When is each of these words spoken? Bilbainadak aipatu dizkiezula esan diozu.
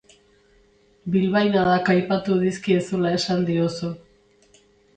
Bilbainadak 1.15 1.93
aipatu 1.95 2.39
dizkiezula 2.47 3.15
esan 3.21 3.47
diozu. 3.53 3.95